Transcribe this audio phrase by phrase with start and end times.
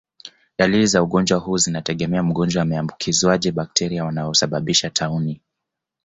[0.57, 5.41] Dalili za ugonjwa huu zinategemea mgonjwa ameambukizwaje bakteria wanaosababisha tauni